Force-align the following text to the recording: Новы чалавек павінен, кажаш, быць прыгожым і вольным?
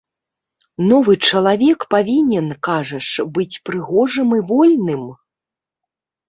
Новы 0.91 1.13
чалавек 1.29 1.79
павінен, 1.95 2.47
кажаш, 2.69 3.11
быць 3.37 3.61
прыгожым 3.69 4.33
і 4.39 4.41
вольным? 4.53 5.03